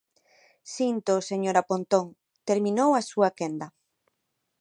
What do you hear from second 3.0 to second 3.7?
súa quenda.